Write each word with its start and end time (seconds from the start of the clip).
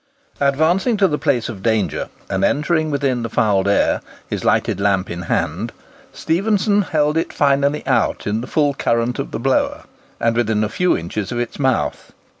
Advancing 0.39 0.97
to 0.97 1.07
the 1.07 1.19
place 1.19 1.47
of 1.47 1.61
danger, 1.61 2.09
and 2.27 2.43
entering 2.43 2.89
within 2.89 3.21
the 3.21 3.29
fouled 3.29 3.67
air, 3.67 4.01
his 4.27 4.43
lighted 4.43 4.79
lamp 4.79 5.11
in 5.11 5.21
hand, 5.21 5.71
Stephenson 6.11 6.81
held 6.81 7.17
it 7.17 7.31
finally 7.31 7.85
out, 7.85 8.25
in 8.25 8.41
the 8.41 8.47
full 8.47 8.73
current 8.73 9.19
of 9.19 9.29
the 9.29 9.39
blower, 9.39 9.83
and 10.19 10.35
within 10.35 10.63
a 10.63 10.69
few 10.69 10.97
inches 10.97 11.31
of 11.31 11.37
its 11.37 11.59
mouth. 11.59 12.13